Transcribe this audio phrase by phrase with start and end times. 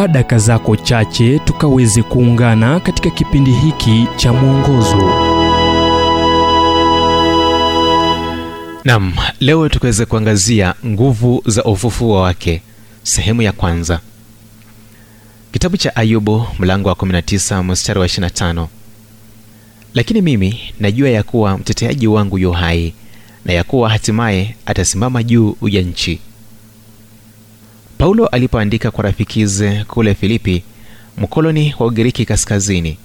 [0.00, 5.12] chukua daka zako chache tukaweze kuungana katika kipindi hiki cha mwongozo.
[8.84, 12.62] Nam leo tukaweze kuangazia nguvu za ufufuo wake.
[13.02, 14.00] Sehemu ya kwanza.
[15.52, 18.66] Kitabu cha ayubu mlango wa 19 mstari wa 25
[19.94, 22.94] lakini mimi najua ya kuwa mteteaji wangu yu hai
[23.44, 26.20] na ya kuwa hatimaye atasimama juu ya nchi
[28.00, 30.62] paulo alipoandika kwa rafikize kule filipi
[31.18, 32.98] mkoloni wa ugiriki kaskazini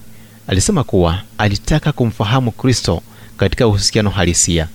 [0.47, 3.01] alisema kuwa alitaka kumfahamu kristo
[3.37, 4.67] katika uhusiano halisia.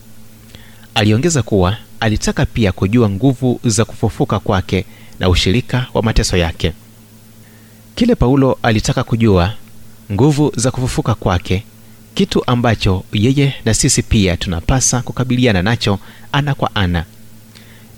[0.95, 4.85] Aliongeza kuwa alitaka pia kujua nguvu za kufufuka kwake
[5.21, 6.73] na ushirika wa mateso yake.
[7.95, 9.55] Kile paulo alitaka kujua
[10.13, 11.65] nguvu za kufufuka kwake
[12.15, 15.99] kitu ambacho yeye na sisi pia tunapasa kukabiliana nacho
[16.33, 17.05] ana kwa ana.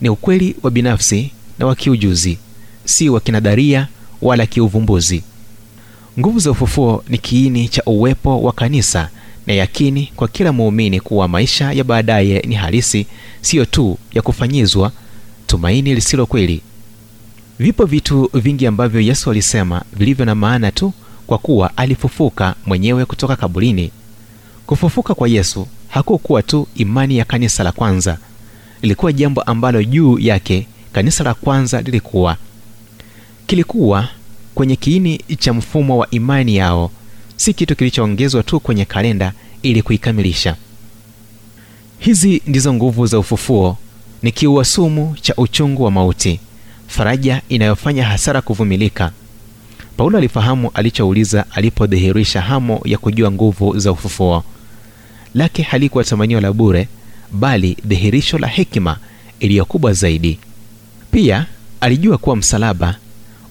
[0.01, 2.39] Ni ukweli wa binafsi na wa kiujuzi
[2.85, 3.89] si wa kinadharia
[4.23, 5.23] wala kiuvumbuzi.
[6.19, 9.09] Nguvu za ufufuo ni kiini cha uwepo wa kanisa
[9.47, 13.07] na yakini kwa kila muumini kuwa maisha ya baadaye ni halisi
[13.41, 14.93] siyo tu ya kufanyizwa
[15.47, 16.63] tumaini lisilo kweli.
[17.59, 20.93] Vipo vitu vingi ambavyo yesu alisema vilivyo na maana tu
[21.27, 23.91] kwa kuwa alifufuka mwenyewe kutoka kaburini.
[24.67, 28.19] Kufufuka kwa yesu hakukuwa tu imani ya kanisa la kwanza.
[28.83, 32.37] Lilikuwa jambo ambalo juu yake kanisa la kwanza lilikuwa.
[33.47, 34.09] Kilikuwa
[34.55, 36.91] kwenye kiini cha mfumo wa imani yao.
[37.37, 39.33] Si kitu kilichoongezwa tu kwenye kalenda
[39.63, 40.57] ili kuikamilisha.
[41.99, 43.79] Hizi ndizo nguvu za ufufuo.
[44.23, 46.41] Ni kiua sumu cha uchungu wa mauti.
[46.87, 49.13] Faraja inayofanya hasara kuvumilika.
[49.97, 54.45] Paulo alifahamu alichouliza alipodhihirisha hamo ya kujua nguvu za ufufuo.
[55.35, 56.89] Lake halikuwa tamanio la bure
[57.33, 58.97] bali dhihirisho la hekima
[59.41, 60.39] iliyokubwa zaidi
[61.13, 61.47] pia
[61.81, 62.97] alijua kuwa msalaba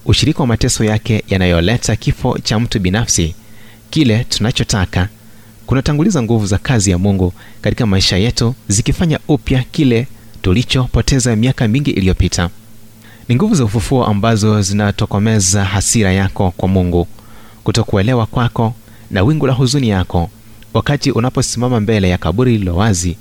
[0.04, 3.34] ushirika wa mateso yake yanayoleta kifo cha mtu binafsi
[3.90, 5.08] kile tunachotaka
[5.66, 10.06] kunatanguliza nguvu za kazi ya mungu katika maisha yetu zikifanya upya kile
[10.42, 12.50] tulichopoteza miaka mingi iliyopita.
[13.28, 17.08] Ni nguvu za ufufuo ambazo zinatokomeza hasira yako kwa mungu
[17.64, 18.74] kutokuelewa kwako
[19.10, 20.30] na wingu la huzuni yako
[20.74, 23.16] wakati unaposimama mbele ya kaburi lilo wazi.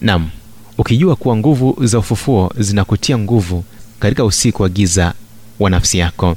[0.00, 0.30] Nam
[0.78, 3.64] ukijua kuwa nguvu za ufufuo zinakutia nguvu
[4.00, 5.14] katika usiku wa giza
[5.60, 6.36] wa nafsi yako.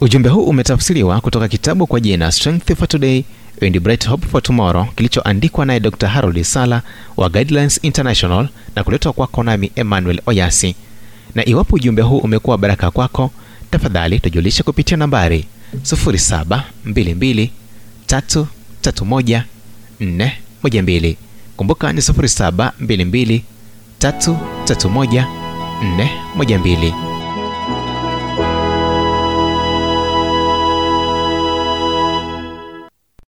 [0.00, 3.24] Ujumbe huu umetafsiriwa kutoka kitabu kwa jina strength for today
[3.62, 6.82] and bright hope for tomorrow kilichoandikwa naye dr harold sala
[7.16, 10.74] wa guidelines international na kuletwa kwako nami emmanuel oyasi.
[11.34, 13.30] Na iwapo ujumbe huu umekuwa baraka kwako
[13.70, 15.44] tafadhali tujulishe kupitia nambari
[15.82, 17.48] 722
[21.60, 23.40] kumbuka ni 722
[24.00, 25.24] 331
[26.36, 27.09] 412